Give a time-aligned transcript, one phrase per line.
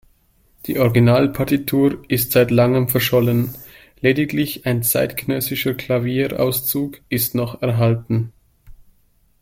[0.65, 3.53] Die Originalpartitur ist seit Langem verschollen,
[3.99, 8.33] lediglich ein zeitgenössischer Klavierauszug ist noch erhalten.